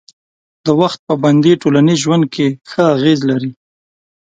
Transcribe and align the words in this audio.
د 0.65 0.67
وخت 0.81 0.99
پابندي 1.07 1.53
ټولنیز 1.61 1.99
ژوند 2.05 2.23
کې 2.33 2.47
ښه 2.69 2.83
اغېز 2.95 3.19
لري. 3.29 3.51